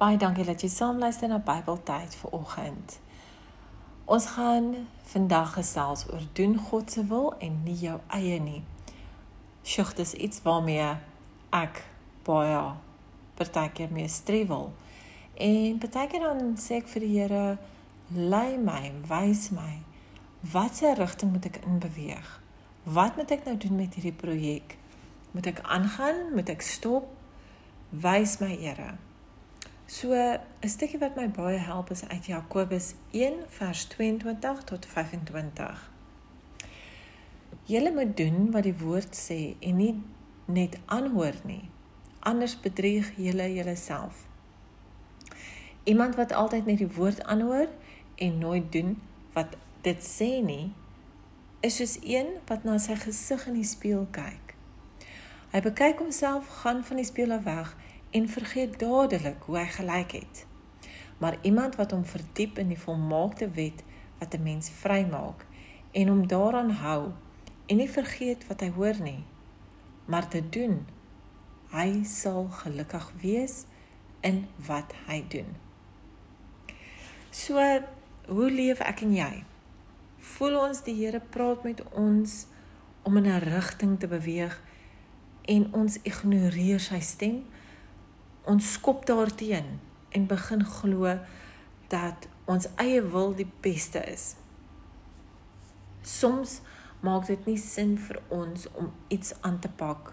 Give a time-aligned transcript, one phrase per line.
[0.00, 2.94] Baie dankie dat jy saam luister na Bybeltyd vir oggend.
[4.08, 8.62] Ons gaan vandag gesels oor doen God se wil en nie jou eie nie.
[9.60, 10.86] Sjoe, dis iets waarmee
[11.52, 11.82] ek
[12.24, 12.62] baie
[13.36, 14.70] partykeer mee struwel.
[15.36, 17.44] En partykeer dan sê ek vir die Here,
[18.16, 19.82] lei my, wys my,
[20.56, 22.32] watter rigting moet ek in beweeg?
[22.88, 24.78] Wat moet ek nou doen met hierdie projek?
[25.36, 26.30] Moet ek aangaan?
[26.32, 27.12] Moet ek stop?
[27.92, 28.96] Wys my, Here.
[29.90, 35.90] So 'n stukkie wat my baie help is uit Jakobus 1 vers 22 tot 25.
[37.62, 40.02] Julle moet doen wat die woord sê en nie
[40.44, 41.70] net aanhoor nie.
[42.20, 44.26] Anders bedrieg julle julleself.
[45.84, 47.68] Iemand wat altyd net die woord aanhoor
[48.14, 49.02] en nooit doen
[49.32, 50.72] wat dit sê nie,
[51.60, 54.54] is soos een wat na sy gesig in die spieël kyk.
[55.50, 57.76] Hy bekyk homself, gaan van die spieël af weg
[58.10, 60.46] en vergeet dadelik hoe hy gelyk het.
[61.18, 63.84] Maar iemand wat hom verdiep in die volmaakte wet
[64.18, 65.46] wat 'n mens vrymaak
[65.92, 67.12] en hom daaraan hou
[67.66, 69.24] en nie vergeet wat hy hoor nie,
[70.04, 70.86] maar te doen,
[71.70, 73.64] hy sal gelukkig wees
[74.20, 75.54] in wat hy doen.
[77.30, 77.62] So,
[78.26, 79.44] hoe leef ek en jy?
[80.18, 82.46] Voel ons die Here praat met ons
[83.02, 84.62] om in 'n rigting te beweeg
[85.44, 87.46] en ons ignoreer sy stem?
[88.50, 91.18] Ons skop daarteen en begin glo
[91.88, 94.34] dat ons eie wil die beste is.
[96.02, 96.60] Soms
[97.00, 100.12] maak dit nie sin vir ons om iets aan te pak.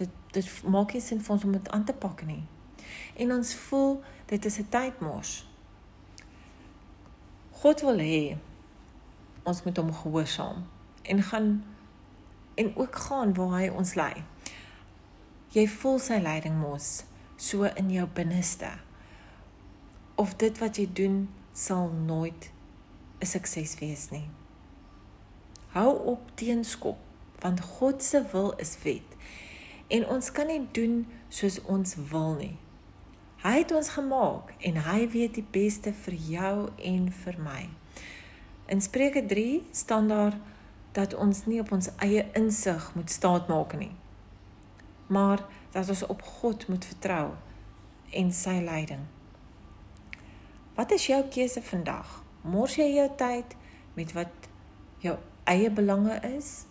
[0.00, 2.42] Dit dit maak nie sin vir ons om dit aan te pak nie.
[3.14, 5.46] En ons voel dit is 'n tydmors.
[7.50, 8.36] God wil hê
[9.42, 10.66] ons moet hom gehoorsaam
[11.02, 11.64] en gaan
[12.54, 14.24] en ook gaan waar hy ons lei.
[15.48, 17.04] Jy voel sy leiding mos
[17.36, 18.70] so in jou binneste.
[20.14, 22.50] Of dit wat jy doen sal nooit
[23.20, 24.28] 'n sukses wees nie.
[25.68, 26.98] Hou op teenskop
[27.40, 29.16] want God se wil is wet
[29.88, 32.56] en ons kan nie doen soos ons wil nie.
[33.44, 37.68] Hy het ons gemaak en hy weet die beste vir jou en vir my.
[38.72, 40.38] In Spreuke 3 staan daar
[40.92, 43.92] dat ons nie op ons eie insig moet staatmaak nie.
[45.06, 45.44] Maar
[45.74, 47.32] dat ons op God moet vertrou
[48.14, 49.02] en sy leiding.
[50.74, 52.20] Wat is jou keuse vandag?
[52.46, 53.56] Mors jy jou tyd
[53.98, 54.48] met wat
[55.02, 55.16] jou
[55.50, 56.64] eie belange is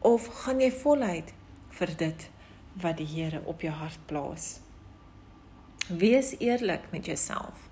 [0.00, 1.34] of gaan jy voluit
[1.76, 2.28] vir dit
[2.82, 4.60] wat die Here op jou hart plaas?
[5.88, 7.68] Wees eerlik met jouself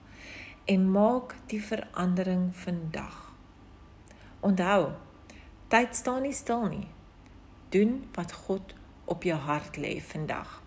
[0.69, 3.31] en maak die verandering vandag.
[4.41, 4.93] Onthou,
[5.73, 6.87] tyd staan nie stil nie.
[7.73, 8.75] Doen wat God
[9.11, 10.63] op jou hart lê vandag.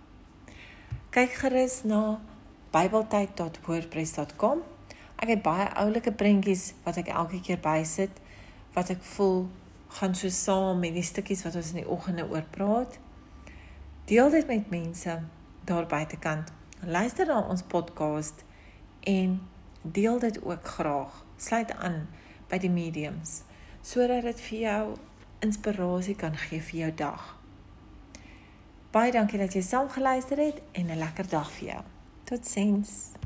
[1.16, 2.20] Kyk gerus na
[2.74, 4.64] bybeltyd.wordpress.com.
[5.22, 8.20] Ek het baie oulike prentjies wat ek elke keer bysit
[8.74, 9.46] wat ek voel
[10.00, 12.98] gaan so saam met die stukkies wat ons in die oggende oor praat.
[14.09, 15.20] Deel dit met mense
[15.70, 16.50] daar buitekant.
[16.82, 18.44] Luister na ons podcast
[19.08, 19.38] en
[19.82, 21.22] deel dit ook graag.
[21.38, 22.08] Sluit aan
[22.50, 23.44] by die mediums
[23.84, 24.84] sodat dit vir jou
[25.44, 27.43] inspirasie kan gee vir jou dag.
[28.94, 31.81] Baie dankie dat jy saam geluister het en 'n lekker dag vir jou.
[32.24, 33.18] Totsiens.